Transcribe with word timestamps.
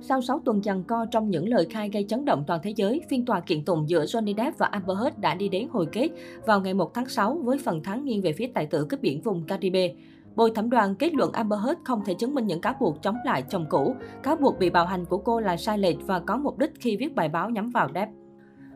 Sau 0.00 0.20
6 0.20 0.40
tuần 0.44 0.62
giằng 0.62 0.82
co 0.84 1.06
trong 1.10 1.30
những 1.30 1.48
lời 1.48 1.66
khai 1.70 1.90
gây 1.92 2.04
chấn 2.08 2.24
động 2.24 2.44
toàn 2.46 2.60
thế 2.62 2.72
giới, 2.76 3.00
phiên 3.08 3.24
tòa 3.24 3.40
kiện 3.40 3.64
tụng 3.64 3.88
giữa 3.88 4.04
Johnny 4.04 4.36
Depp 4.36 4.58
và 4.58 4.66
Amber 4.66 4.98
Heard 4.98 5.18
đã 5.18 5.34
đi 5.34 5.48
đến 5.48 5.68
hồi 5.70 5.86
kết 5.92 6.08
vào 6.46 6.60
ngày 6.60 6.74
1 6.74 6.94
tháng 6.94 7.08
6 7.08 7.38
với 7.44 7.58
phần 7.58 7.82
thắng 7.82 8.04
nghiêng 8.04 8.22
về 8.22 8.32
phía 8.32 8.46
tài 8.54 8.66
tử 8.66 8.86
cướp 8.88 9.00
biển 9.00 9.20
vùng 9.20 9.44
Caribe. 9.44 9.94
Bồi 10.36 10.50
thẩm 10.54 10.70
đoàn 10.70 10.94
kết 10.94 11.14
luận 11.14 11.32
Amber 11.32 11.60
Heard 11.64 11.80
không 11.84 12.04
thể 12.04 12.14
chứng 12.14 12.34
minh 12.34 12.46
những 12.46 12.60
cáo 12.60 12.74
buộc 12.80 13.02
chống 13.02 13.16
lại 13.24 13.42
chồng 13.48 13.66
cũ. 13.68 13.94
Cáo 14.22 14.36
buộc 14.36 14.58
bị 14.58 14.70
bạo 14.70 14.86
hành 14.86 15.04
của 15.04 15.18
cô 15.18 15.40
là 15.40 15.56
sai 15.56 15.78
lệch 15.78 15.96
và 16.06 16.20
có 16.20 16.36
mục 16.36 16.58
đích 16.58 16.70
khi 16.80 16.96
viết 16.96 17.14
bài 17.14 17.28
báo 17.28 17.50
nhắm 17.50 17.70
vào 17.70 17.88
Depp. 17.94 18.12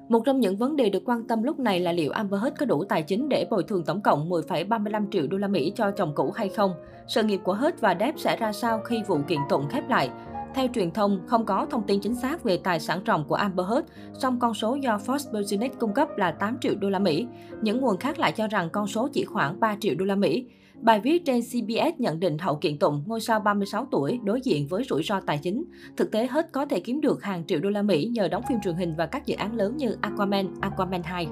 Một 0.09 0.23
trong 0.25 0.41
những 0.41 0.57
vấn 0.57 0.77
đề 0.77 0.91
được 0.91 1.03
quan 1.05 1.25
tâm 1.25 1.43
lúc 1.43 1.59
này 1.59 1.81
là 1.81 1.93
liệu 1.93 2.13
Amber 2.13 2.41
Heard 2.43 2.57
có 2.59 2.67
đủ 2.67 2.85
tài 2.85 3.03
chính 3.03 3.29
để 3.29 3.47
bồi 3.51 3.63
thường 3.63 3.85
tổng 3.85 4.01
cộng 4.01 4.31
10,35 4.31 5.07
triệu 5.11 5.27
đô 5.27 5.39
la 5.39 5.49
Mỹ 5.49 5.73
cho 5.77 5.91
chồng 5.91 6.13
cũ 6.15 6.31
hay 6.35 6.49
không. 6.49 6.71
Sự 7.07 7.23
nghiệp 7.23 7.41
của 7.45 7.55
Heard 7.55 7.81
và 7.81 7.97
Depp 8.01 8.19
sẽ 8.19 8.37
ra 8.37 8.53
sao 8.53 8.81
khi 8.85 9.03
vụ 9.07 9.19
kiện 9.29 9.39
tụng 9.49 9.69
khép 9.71 9.89
lại. 9.89 10.11
Theo 10.55 10.67
truyền 10.75 10.91
thông, 10.91 11.21
không 11.27 11.45
có 11.47 11.67
thông 11.71 11.83
tin 11.87 12.01
chính 12.01 12.15
xác 12.15 12.45
về 12.45 12.57
tài 12.57 12.81
sản 12.81 13.01
ròng 13.07 13.25
của 13.29 13.35
Amber 13.35 13.67
Heard, 13.67 13.87
song 14.15 14.39
con 14.39 14.55
số 14.55 14.75
do 14.75 14.99
Forbes 15.07 15.33
Business 15.33 15.79
cung 15.79 15.95
cấp 15.95 16.09
là 16.17 16.31
8 16.31 16.57
triệu 16.61 16.75
đô 16.75 16.91
la 16.91 16.99
Mỹ. 16.99 17.27
Những 17.63 17.81
nguồn 17.81 17.97
khác 17.97 18.19
lại 18.19 18.33
cho 18.33 18.49
rằng 18.49 18.69
con 18.73 18.87
số 18.87 19.09
chỉ 19.13 19.25
khoảng 19.25 19.61
3 19.61 19.77
triệu 19.81 19.95
đô 19.95 20.05
la 20.05 20.15
Mỹ. 20.15 20.47
Bài 20.81 21.01
viết 21.01 21.25
trên 21.25 21.41
CBS 21.41 21.99
nhận 21.99 22.21
định 22.21 22.39
hậu 22.39 22.57
kiện 22.57 22.79
tụng, 22.79 23.03
ngôi 23.07 23.21
sao 23.21 23.41
36 23.41 23.87
tuổi 23.91 24.21
đối 24.25 24.41
diện 24.41 24.67
với 24.69 24.85
rủi 24.89 25.03
ro 25.03 25.21
tài 25.21 25.39
chính. 25.39 25.65
Thực 25.97 26.11
tế 26.11 26.27
hết 26.27 26.53
có 26.53 26.67
thể 26.67 26.81
kiếm 26.81 27.01
được 27.01 27.23
hàng 27.23 27.45
triệu 27.47 27.61
đô 27.61 27.71
la 27.71 27.83
Mỹ 27.83 28.11
nhờ 28.13 28.29
đóng 28.29 28.43
phim 28.49 28.59
truyền 28.65 28.75
hình 28.75 28.95
và 28.97 29.07
các 29.07 29.27
dự 29.27 29.37
án 29.37 29.55
lớn 29.55 29.77
như 29.77 29.97
Aquaman, 30.01 30.47
Aquaman 30.61 31.03
2. 31.03 31.27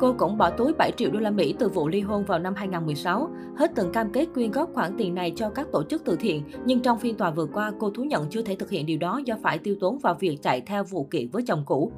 Cô 0.00 0.14
cũng 0.18 0.38
bỏ 0.38 0.50
túi 0.50 0.72
7 0.72 0.92
triệu 0.96 1.10
đô 1.10 1.20
la 1.20 1.30
Mỹ 1.30 1.54
từ 1.58 1.68
vụ 1.68 1.88
ly 1.88 2.00
hôn 2.00 2.24
vào 2.24 2.38
năm 2.38 2.54
2016. 2.54 3.30
Hết 3.56 3.72
từng 3.74 3.92
cam 3.92 4.12
kết 4.12 4.26
quyên 4.34 4.50
góp 4.50 4.70
khoản 4.74 4.92
tiền 4.98 5.14
này 5.14 5.32
cho 5.36 5.50
các 5.50 5.66
tổ 5.72 5.82
chức 5.82 6.04
từ 6.04 6.16
thiện, 6.16 6.42
nhưng 6.64 6.80
trong 6.80 6.98
phiên 6.98 7.16
tòa 7.16 7.30
vừa 7.30 7.46
qua, 7.46 7.72
cô 7.78 7.90
thú 7.90 8.04
nhận 8.04 8.26
chưa 8.30 8.42
thể 8.42 8.54
thực 8.54 8.70
hiện 8.70 8.86
điều 8.86 8.98
đó 8.98 9.20
do 9.24 9.36
phải 9.42 9.58
tiêu 9.58 9.74
tốn 9.80 9.98
vào 9.98 10.14
việc 10.14 10.38
chạy 10.42 10.60
theo 10.60 10.84
vụ 10.84 11.04
kiện 11.04 11.28
với 11.28 11.42
chồng 11.46 11.62
cũ. 11.66 11.92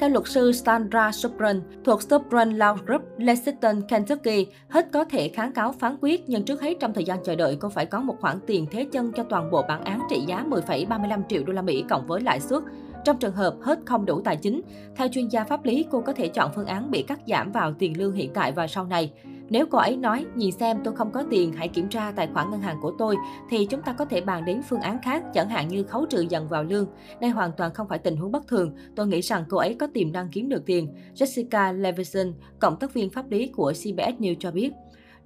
Theo 0.00 0.10
luật 0.10 0.26
sư 0.26 0.52
Sandra 0.52 1.12
Sopran 1.12 1.60
thuộc 1.84 2.02
Sopran 2.02 2.58
Law 2.58 2.76
Group, 2.86 3.02
Lexington, 3.18 3.82
Kentucky, 3.88 4.46
hết 4.68 4.88
có 4.92 5.04
thể 5.04 5.28
kháng 5.28 5.52
cáo 5.52 5.72
phán 5.72 5.96
quyết, 6.00 6.28
nhưng 6.28 6.44
trước 6.44 6.60
hết 6.60 6.76
trong 6.80 6.92
thời 6.94 7.04
gian 7.04 7.18
chờ 7.24 7.34
đợi, 7.34 7.56
cô 7.60 7.68
phải 7.68 7.86
có 7.86 8.00
một 8.00 8.16
khoản 8.20 8.38
tiền 8.46 8.66
thế 8.70 8.86
chân 8.92 9.12
cho 9.12 9.22
toàn 9.22 9.50
bộ 9.50 9.62
bản 9.68 9.84
án 9.84 10.00
trị 10.10 10.20
giá 10.26 10.44
10,35 10.50 11.22
triệu 11.28 11.42
đô 11.44 11.52
la 11.52 11.62
Mỹ 11.62 11.84
cộng 11.88 12.06
với 12.06 12.20
lãi 12.20 12.40
suất. 12.40 12.62
Trong 13.06 13.18
trường 13.18 13.34
hợp 13.34 13.54
hết 13.62 13.78
không 13.84 14.06
đủ 14.06 14.20
tài 14.20 14.36
chính, 14.36 14.60
theo 14.96 15.08
chuyên 15.08 15.28
gia 15.28 15.44
pháp 15.44 15.64
lý, 15.64 15.86
cô 15.90 16.00
có 16.00 16.12
thể 16.12 16.28
chọn 16.28 16.50
phương 16.54 16.66
án 16.66 16.90
bị 16.90 17.02
cắt 17.02 17.20
giảm 17.26 17.52
vào 17.52 17.72
tiền 17.78 17.98
lương 17.98 18.12
hiện 18.12 18.30
tại 18.34 18.52
và 18.52 18.66
sau 18.66 18.84
này. 18.84 19.12
Nếu 19.48 19.66
cô 19.70 19.78
ấy 19.78 19.96
nói, 19.96 20.26
nhìn 20.34 20.52
xem 20.52 20.78
tôi 20.84 20.96
không 20.96 21.10
có 21.12 21.24
tiền, 21.30 21.52
hãy 21.52 21.68
kiểm 21.68 21.88
tra 21.88 22.12
tài 22.16 22.28
khoản 22.32 22.50
ngân 22.50 22.60
hàng 22.60 22.76
của 22.82 22.92
tôi, 22.98 23.16
thì 23.50 23.66
chúng 23.66 23.82
ta 23.82 23.92
có 23.92 24.04
thể 24.04 24.20
bàn 24.20 24.44
đến 24.44 24.62
phương 24.68 24.80
án 24.80 24.98
khác, 25.02 25.22
chẳng 25.34 25.48
hạn 25.48 25.68
như 25.68 25.82
khấu 25.82 26.06
trừ 26.06 26.26
dần 26.28 26.48
vào 26.48 26.64
lương. 26.64 26.86
Đây 27.20 27.30
hoàn 27.30 27.50
toàn 27.56 27.74
không 27.74 27.88
phải 27.88 27.98
tình 27.98 28.16
huống 28.16 28.32
bất 28.32 28.46
thường. 28.46 28.74
Tôi 28.96 29.06
nghĩ 29.06 29.20
rằng 29.20 29.44
cô 29.48 29.56
ấy 29.56 29.74
có 29.74 29.86
tiềm 29.94 30.12
năng 30.12 30.28
kiếm 30.28 30.48
được 30.48 30.66
tiền. 30.66 30.94
Jessica 31.14 31.80
Levison, 31.80 32.32
cộng 32.58 32.76
tác 32.76 32.94
viên 32.94 33.10
pháp 33.10 33.30
lý 33.30 33.46
của 33.46 33.72
CBS 33.72 34.20
News 34.20 34.36
cho 34.38 34.50
biết. 34.50 34.72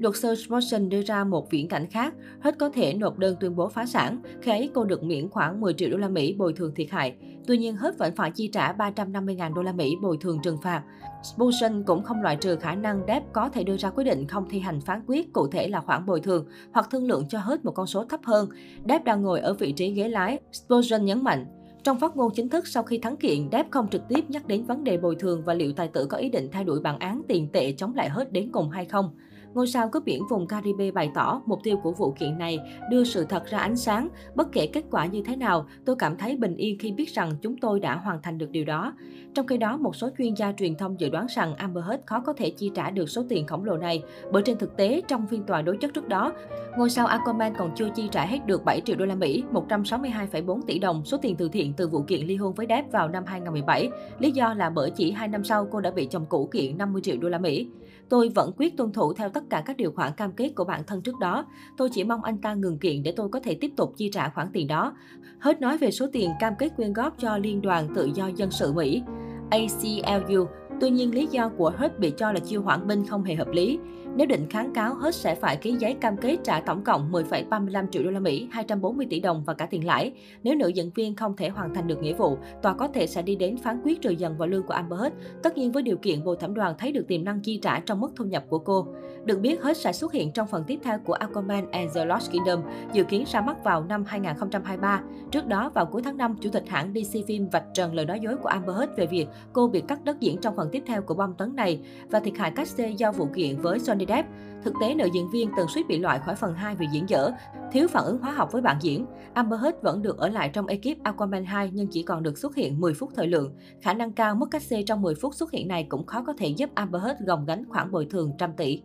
Luật 0.01 0.17
sư 0.17 0.35
Spurgeon 0.35 0.89
đưa 0.89 1.03
ra 1.03 1.25
một 1.25 1.51
viễn 1.51 1.69
cảnh 1.69 1.87
khác, 1.91 2.15
hết 2.41 2.59
có 2.59 2.69
thể 2.69 2.95
nộp 2.95 3.19
đơn 3.19 3.37
tuyên 3.41 3.57
bố 3.57 3.69
phá 3.69 3.87
sản, 3.87 4.23
khi 4.43 4.51
ấy 4.51 4.71
cô 4.75 4.85
được 4.85 5.03
miễn 5.03 5.29
khoảng 5.29 5.61
10 5.61 5.75
triệu 5.75 5.91
đô 5.91 5.97
la 5.97 6.09
Mỹ 6.09 6.35
bồi 6.39 6.53
thường 6.53 6.73
thiệt 6.75 6.91
hại. 6.91 7.15
Tuy 7.47 7.59
nhiên, 7.59 7.77
hết 7.77 7.99
vẫn 7.99 8.15
phải 8.17 8.31
chi 8.31 8.49
trả 8.53 8.73
350.000 8.73 9.55
đô 9.55 9.63
la 9.63 9.73
Mỹ 9.73 9.97
bồi 10.03 10.17
thường 10.21 10.39
trừng 10.43 10.59
phạt. 10.63 10.83
Spurgeon 11.23 11.83
cũng 11.87 12.03
không 12.03 12.23
loại 12.23 12.37
trừ 12.37 12.57
khả 12.57 12.75
năng 12.75 13.03
Depp 13.09 13.33
có 13.33 13.49
thể 13.49 13.65
đưa 13.65 13.77
ra 13.77 13.91
quyết 13.91 14.05
định 14.05 14.27
không 14.27 14.49
thi 14.51 14.59
hành 14.59 14.81
phán 14.81 15.03
quyết 15.07 15.33
cụ 15.33 15.49
thể 15.49 15.69
là 15.69 15.81
khoản 15.81 16.07
bồi 16.07 16.21
thường 16.21 16.47
hoặc 16.73 16.89
thương 16.91 17.07
lượng 17.07 17.25
cho 17.29 17.39
hết 17.39 17.65
một 17.65 17.73
con 17.73 17.87
số 17.87 18.05
thấp 18.05 18.21
hơn. 18.25 18.49
Depp 18.89 19.05
đang 19.05 19.23
ngồi 19.23 19.41
ở 19.41 19.55
vị 19.55 19.73
trí 19.73 19.91
ghế 19.93 20.09
lái. 20.09 20.39
Spurgeon 20.53 21.05
nhấn 21.05 21.25
mạnh, 21.25 21.47
trong 21.83 22.01
phát 22.01 22.17
ngôn 22.17 22.33
chính 22.35 22.49
thức 22.49 22.67
sau 22.67 22.83
khi 22.83 22.99
thắng 22.99 23.17
kiện, 23.17 23.49
Depp 23.53 23.71
không 23.71 23.89
trực 23.89 24.09
tiếp 24.09 24.25
nhắc 24.29 24.47
đến 24.47 24.65
vấn 24.65 24.85
đề 24.85 24.97
bồi 24.97 25.17
thường 25.17 25.43
và 25.45 25.55
liệu 25.55 25.73
tài 25.73 25.89
tử 25.89 26.07
có 26.07 26.17
ý 26.17 26.29
định 26.29 26.49
thay 26.53 26.65
đổi 26.65 26.81
bản 26.81 26.99
án 26.99 27.23
tiền 27.29 27.49
tệ 27.53 27.73
chống 27.73 27.95
lại 27.95 28.09
hết 28.09 28.33
đến 28.33 28.51
cùng 28.53 28.71
hay 28.71 28.85
không. 28.85 29.11
Ngôi 29.55 29.67
sao 29.67 29.89
cướp 29.89 30.05
biển 30.05 30.23
vùng 30.31 30.47
Caribe 30.47 30.91
bày 30.91 31.11
tỏ 31.15 31.43
mục 31.47 31.61
tiêu 31.63 31.77
của 31.83 31.93
vụ 31.93 32.13
kiện 32.19 32.39
này 32.39 32.59
đưa 32.91 33.05
sự 33.05 33.25
thật 33.25 33.47
ra 33.47 33.59
ánh 33.59 33.77
sáng. 33.77 34.09
Bất 34.35 34.53
kể 34.53 34.67
kết 34.67 34.85
quả 34.91 35.07
như 35.07 35.23
thế 35.23 35.37
nào, 35.37 35.67
tôi 35.85 35.97
cảm 35.99 36.17
thấy 36.17 36.37
bình 36.37 36.57
yên 36.57 36.79
khi 36.79 36.93
biết 36.93 37.15
rằng 37.15 37.33
chúng 37.43 37.57
tôi 37.57 37.81
đã 37.81 37.97
hoàn 37.97 38.23
thành 38.23 38.39
được 38.39 38.51
điều 38.51 38.65
đó. 38.65 38.93
Trong 39.35 39.47
khi 39.47 39.57
đó, 39.57 39.77
một 39.77 39.97
số 39.97 40.11
chuyên 40.19 40.35
gia 40.35 40.53
truyền 40.53 40.75
thông 40.75 41.01
dự 41.01 41.09
đoán 41.09 41.27
rằng 41.29 41.55
Amber 41.55 41.85
Heard 41.85 42.03
khó 42.07 42.21
có 42.21 42.33
thể 42.33 42.51
chi 42.51 42.71
trả 42.75 42.91
được 42.91 43.07
số 43.07 43.23
tiền 43.29 43.47
khổng 43.47 43.65
lồ 43.65 43.77
này, 43.77 44.03
bởi 44.33 44.43
trên 44.43 44.59
thực 44.59 44.77
tế, 44.77 45.03
trong 45.09 45.27
phiên 45.27 45.43
tòa 45.43 45.63
đối 45.63 45.77
chất 45.77 45.95
trước 45.95 46.09
đó, 46.09 46.33
ngôi 46.77 46.91
sao 46.91 47.07
Aquaman 47.07 47.55
còn 47.59 47.71
chưa 47.77 47.89
chi 47.95 48.09
trả 48.13 48.27
hết 48.27 48.47
được 48.47 48.65
7 48.65 48.81
triệu 48.81 48.97
đô 48.97 49.05
la 49.05 49.15
Mỹ, 49.15 49.45
162,4 49.53 50.61
tỷ 50.67 50.79
đồng 50.79 51.05
số 51.05 51.17
tiền 51.17 51.37
từ 51.37 51.49
thiện 51.49 51.73
từ 51.77 51.89
vụ 51.89 52.03
kiện 52.03 52.27
ly 52.27 52.37
hôn 52.37 52.55
với 52.55 52.67
Depp 52.69 52.93
vào 52.93 53.09
năm 53.09 53.25
2017. 53.27 53.91
Lý 54.19 54.31
do 54.31 54.55
là 54.55 54.71
bởi 54.71 54.91
chỉ 54.91 55.11
2 55.11 55.29
năm 55.29 55.45
sau 55.45 55.67
cô 55.71 55.81
đã 55.81 55.91
bị 55.91 56.07
chồng 56.07 56.27
cũ 56.29 56.49
kiện 56.53 56.79
50 56.79 57.03
triệu 57.03 57.17
đô 57.17 57.29
la 57.29 57.39
Mỹ. 57.39 57.69
Tôi 58.09 58.29
vẫn 58.29 58.53
quyết 58.57 58.77
tuân 58.77 58.93
thủ 58.93 59.13
theo 59.13 59.29
tất 59.29 59.40
tất 59.41 59.47
cả 59.51 59.63
các 59.67 59.77
điều 59.77 59.93
khoản 59.93 60.13
cam 60.13 60.33
kết 60.33 60.53
của 60.57 60.65
bản 60.65 60.85
thân 60.87 61.03
trước 61.03 61.19
đó. 61.21 61.47
Tôi 61.77 61.91
chỉ 61.93 62.05
mong 62.05 62.25
anh 62.25 62.39
ta 62.39 62.55
ngừng 62.55 62.79
kiện 62.79 63.03
để 63.03 63.13
tôi 63.17 63.29
có 63.29 63.41
thể 63.41 63.55
tiếp 63.61 63.71
tục 63.77 63.93
chi 63.97 64.11
trả 64.13 64.29
khoản 64.29 64.49
tiền 64.53 64.67
đó. 64.67 64.97
Hết 65.39 65.61
nói 65.61 65.79
về 65.79 65.91
số 65.91 66.07
tiền 66.13 66.31
cam 66.41 66.55
kết 66.59 66.69
quyên 66.77 66.93
góp 66.93 67.15
cho 67.19 67.37
Liên 67.37 67.63
đoàn 67.63 67.89
Tự 67.95 68.11
do 68.15 68.27
Dân 68.27 68.51
sự 68.51 68.73
Mỹ. 68.73 69.03
ACLU 69.51 70.47
Tuy 70.81 70.91
nhiên, 70.91 71.15
lý 71.15 71.27
do 71.27 71.49
của 71.49 71.73
Hurt 71.79 71.99
bị 71.99 72.13
cho 72.17 72.33
là 72.33 72.41
chiêu 72.41 72.63
hoãn 72.63 72.87
binh 72.87 73.07
không 73.07 73.25
hề 73.25 73.35
hợp 73.35 73.49
lý. 73.49 73.79
Nếu 74.17 74.27
định 74.27 74.47
kháng 74.51 74.73
cáo, 74.73 74.95
Hurt 74.95 75.15
sẽ 75.15 75.35
phải 75.35 75.57
ký 75.57 75.73
giấy 75.73 75.95
cam 75.95 76.17
kết 76.17 76.37
trả 76.45 76.61
tổng 76.61 76.85
cộng 76.85 77.13
10,35 77.13 77.87
triệu 77.91 78.03
đô 78.03 78.11
la 78.11 78.21
Mỹ, 78.21 78.49
240 78.51 79.07
tỷ 79.11 79.21
đồng 79.21 79.43
và 79.47 79.55
cả 79.55 79.67
tiền 79.67 79.87
lãi. 79.87 80.13
Nếu 80.43 80.55
nữ 80.55 80.69
diễn 80.69 80.91
viên 80.95 81.17
không 81.17 81.37
thể 81.37 81.49
hoàn 81.49 81.75
thành 81.75 81.87
được 81.87 82.03
nghĩa 82.03 82.15
vụ, 82.15 82.39
tòa 82.63 82.75
có 82.75 82.89
thể 82.89 83.07
sẽ 83.07 83.23
đi 83.23 83.37
đến 83.37 83.57
phán 83.57 83.81
quyết 83.85 84.01
trừ 84.01 84.11
dần 84.11 84.37
vào 84.39 84.49
lương 84.49 84.63
của 84.63 84.75
Amber 84.75 85.01
Heard, 85.01 85.17
tất 85.43 85.59
nhiên 85.59 85.73
với 85.73 85.83
điều 85.83 85.97
kiện 85.97 86.25
bồi 86.25 86.37
thẩm 86.41 86.55
đoàn 86.55 86.75
thấy 86.79 86.93
được 86.93 87.05
tiềm 87.09 87.25
năng 87.25 87.41
chi 87.41 87.59
trả 87.63 87.81
trong 87.81 88.01
mức 88.01 88.13
thu 88.17 88.25
nhập 88.25 88.45
của 88.49 88.59
cô. 88.59 88.87
Được 89.25 89.41
biết, 89.41 89.63
Hurt 89.63 89.77
sẽ 89.77 89.93
xuất 89.93 90.13
hiện 90.13 90.33
trong 90.33 90.47
phần 90.47 90.65
tiếp 90.67 90.79
theo 90.83 90.99
của 90.99 91.13
Aquaman 91.13 91.71
and 91.71 91.97
the 91.97 92.05
Lost 92.05 92.33
Kingdom, 92.33 92.61
dự 92.93 93.05
kiến 93.05 93.25
ra 93.27 93.41
mắt 93.41 93.65
vào 93.65 93.85
năm 93.85 94.05
2023. 94.07 95.03
Trước 95.31 95.47
đó, 95.47 95.71
vào 95.75 95.87
cuối 95.87 96.03
tháng 96.03 96.17
5, 96.17 96.37
chủ 96.41 96.51
tịch 96.51 96.69
hãng 96.69 96.93
DC 96.95 97.15
Film 97.15 97.51
vạch 97.51 97.65
trần 97.75 97.95
lời 97.95 98.07
nói 98.07 98.21
dối 98.21 98.37
của 98.37 98.49
Amber 98.49 98.77
Heard 98.77 98.93
về 98.97 99.07
việc 99.07 99.27
cô 99.53 99.69
bị 99.69 99.81
cắt 99.81 100.05
đất 100.05 100.21
diễn 100.21 100.37
trong 100.41 100.57
phần 100.57 100.70
tiếp 100.73 100.83
theo 100.87 101.03
của 101.03 101.15
bom 101.15 101.35
tấn 101.35 101.57
này 101.57 101.81
và 102.11 102.21
thiệt 102.21 102.35
hại 102.39 102.51
cách 102.51 102.69
xê 102.69 102.91
do 102.91 103.13
vụ 103.13 103.29
kiện 103.35 103.57
với 103.57 103.79
Johnny 103.79 104.07
Depp. 104.07 104.29
Thực 104.65 104.75
tế, 104.81 104.95
nữ 104.95 105.09
diễn 105.15 105.31
viên 105.31 105.51
từng 105.57 105.69
suýt 105.69 105.87
bị 105.89 105.99
loại 105.99 106.19
khỏi 106.19 106.35
phần 106.35 106.55
2 106.55 106.75
vì 106.75 106.87
diễn 106.93 107.09
dở, 107.09 107.31
thiếu 107.73 107.89
phản 107.89 108.05
ứng 108.05 108.19
hóa 108.19 108.33
học 108.33 108.53
với 108.53 108.63
bạn 108.63 108.77
diễn. 108.81 109.07
Amber 109.35 109.61
Heard 109.61 109.77
vẫn 109.83 110.03
được 110.03 110.19
ở 110.19 110.29
lại 110.29 110.51
trong 110.53 110.67
ekip 110.67 111.03
Aquaman 111.03 111.45
2 111.45 111.71
nhưng 111.73 111.87
chỉ 111.87 112.03
còn 112.03 112.23
được 112.23 112.39
xuất 112.39 112.55
hiện 112.55 112.81
10 112.81 112.95
phút 112.95 113.11
thời 113.15 113.27
lượng. 113.27 113.55
Khả 113.81 113.95
năng 113.95 114.13
cao 114.13 114.35
mức 114.35 114.47
cách 114.51 114.63
xê 114.63 114.83
trong 114.83 115.03
10 115.03 115.15
phút 115.15 115.35
xuất 115.35 115.51
hiện 115.51 115.69
này 115.69 115.87
cũng 115.89 116.07
khó 116.07 116.23
có 116.23 116.33
thể 116.39 116.49
giúp 116.49 116.71
Amber 116.75 117.03
Heard 117.03 117.21
gồng 117.27 117.45
gánh 117.47 117.65
khoản 117.69 117.91
bồi 117.91 118.07
thường 118.11 118.33
trăm 118.39 118.53
tỷ. 118.53 118.83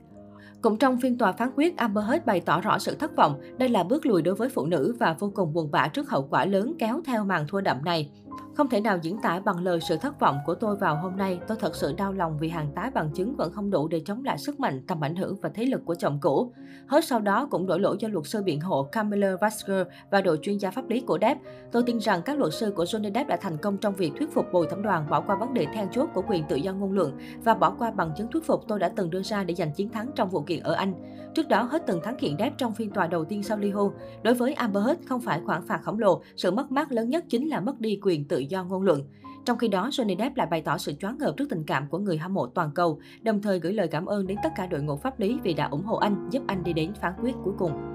Cũng 0.61 0.77
trong 0.77 0.97
phiên 1.01 1.17
tòa 1.17 1.31
phán 1.31 1.51
quyết, 1.55 1.77
Amber 1.77 2.05
Heard 2.05 2.25
bày 2.25 2.41
tỏ 2.41 2.61
rõ 2.61 2.79
sự 2.79 2.95
thất 2.95 3.15
vọng. 3.15 3.41
Đây 3.57 3.69
là 3.69 3.83
bước 3.83 4.05
lùi 4.05 4.21
đối 4.21 4.35
với 4.35 4.49
phụ 4.49 4.65
nữ 4.65 4.95
và 4.99 5.15
vô 5.19 5.31
cùng 5.35 5.53
buồn 5.53 5.71
bã 5.71 5.87
trước 5.87 6.09
hậu 6.09 6.27
quả 6.29 6.45
lớn 6.45 6.73
kéo 6.79 7.01
theo 7.05 7.25
màn 7.25 7.47
thua 7.47 7.61
đậm 7.61 7.77
này. 7.85 8.09
Không 8.55 8.69
thể 8.69 8.81
nào 8.81 8.97
diễn 9.01 9.17
tả 9.17 9.39
bằng 9.39 9.63
lời 9.63 9.79
sự 9.81 9.97
thất 9.97 10.19
vọng 10.19 10.37
của 10.45 10.55
tôi 10.55 10.75
vào 10.75 10.95
hôm 10.95 11.17
nay. 11.17 11.39
Tôi 11.47 11.57
thật 11.59 11.75
sự 11.75 11.93
đau 11.97 12.13
lòng 12.13 12.37
vì 12.39 12.49
hàng 12.49 12.71
tá 12.75 12.91
bằng 12.93 13.09
chứng 13.13 13.35
vẫn 13.35 13.51
không 13.53 13.69
đủ 13.71 13.87
để 13.87 14.01
chống 14.05 14.23
lại 14.23 14.37
sức 14.37 14.59
mạnh, 14.59 14.81
tầm 14.87 15.03
ảnh 15.03 15.15
hưởng 15.15 15.35
và 15.41 15.49
thế 15.49 15.65
lực 15.65 15.81
của 15.85 15.95
chồng 15.95 16.19
cũ. 16.21 16.53
Hết 16.87 17.05
sau 17.05 17.19
đó 17.19 17.47
cũng 17.51 17.67
đổ 17.67 17.77
lỗi 17.77 17.97
cho 17.99 18.07
luật 18.07 18.27
sư 18.27 18.43
biện 18.43 18.61
hộ 18.61 18.83
Camilla 18.83 19.35
Vasker 19.41 19.87
và 20.11 20.21
đội 20.21 20.39
chuyên 20.41 20.57
gia 20.57 20.71
pháp 20.71 20.89
lý 20.89 21.01
của 21.01 21.17
Depp. 21.21 21.41
Tôi 21.71 21.83
tin 21.83 21.99
rằng 21.99 22.21
các 22.25 22.39
luật 22.39 22.53
sư 22.53 22.73
của 22.75 22.83
Johnny 22.83 23.13
Depp 23.13 23.29
đã 23.29 23.37
thành 23.37 23.57
công 23.57 23.77
trong 23.77 23.95
việc 23.95 24.11
thuyết 24.17 24.33
phục 24.33 24.45
bồi 24.53 24.67
thẩm 24.69 24.83
đoàn 24.83 25.09
bỏ 25.09 25.21
qua 25.21 25.35
vấn 25.35 25.53
đề 25.53 25.65
then 25.73 25.87
chốt 25.91 26.09
của 26.13 26.23
quyền 26.27 26.43
tự 26.49 26.55
do 26.55 26.73
ngôn 26.73 26.91
luận 26.91 27.17
và 27.43 27.53
bỏ 27.53 27.75
qua 27.79 27.91
bằng 27.91 28.11
chứng 28.17 28.27
thuyết 28.31 28.45
phục 28.45 28.67
tôi 28.67 28.79
đã 28.79 28.89
từng 28.95 29.09
đưa 29.09 29.23
ra 29.23 29.43
để 29.43 29.53
giành 29.53 29.73
chiến 29.73 29.89
thắng 29.89 30.11
trong 30.15 30.29
vụ 30.29 30.41
kiện 30.41 30.63
ở 30.63 30.73
Anh. 30.73 30.93
Trước 31.35 31.47
đó, 31.47 31.63
hết 31.63 31.83
từng 31.87 32.01
thắng 32.03 32.17
kiện 32.17 32.37
Depp 32.39 32.57
trong 32.57 32.73
phiên 32.73 32.91
tòa 32.91 33.07
đầu 33.07 33.25
tiên 33.25 33.43
sau 33.43 33.57
ly 33.57 33.71
hôn. 33.71 33.93
Đối 34.23 34.33
với 34.33 34.53
Amber 34.53 34.85
Heard 34.85 35.01
không 35.07 35.21
phải 35.21 35.41
khoản 35.45 35.67
phạt 35.67 35.79
khổng 35.83 35.99
lồ, 35.99 36.21
sự 36.35 36.51
mất 36.51 36.71
mát 36.71 36.91
lớn 36.91 37.09
nhất 37.09 37.25
chính 37.29 37.49
là 37.49 37.59
mất 37.59 37.79
đi 37.79 37.99
quyền 38.01 38.27
tự 38.27 38.44
do 38.45 38.63
ngôn 38.63 38.81
luận. 38.81 39.01
Trong 39.45 39.57
khi 39.57 39.67
đó, 39.67 39.89
Johnny 39.89 40.17
Depp 40.17 40.37
lại 40.37 40.47
bày 40.51 40.61
tỏ 40.61 40.77
sự 40.77 40.93
choáng 40.93 41.17
ngợp 41.17 41.37
trước 41.37 41.49
tình 41.49 41.63
cảm 41.63 41.87
của 41.87 41.97
người 41.97 42.17
hâm 42.17 42.33
mộ 42.33 42.47
toàn 42.47 42.71
cầu, 42.75 42.99
đồng 43.21 43.41
thời 43.41 43.59
gửi 43.59 43.73
lời 43.73 43.87
cảm 43.87 44.05
ơn 44.05 44.27
đến 44.27 44.37
tất 44.43 44.49
cả 44.55 44.67
đội 44.67 44.81
ngũ 44.81 44.97
pháp 44.97 45.19
lý 45.19 45.39
vì 45.43 45.53
đã 45.53 45.65
ủng 45.65 45.83
hộ 45.83 45.97
anh, 45.97 46.29
giúp 46.31 46.43
anh 46.47 46.63
đi 46.63 46.73
đến 46.73 46.93
phán 47.01 47.13
quyết 47.21 47.35
cuối 47.43 47.53
cùng. 47.57 47.94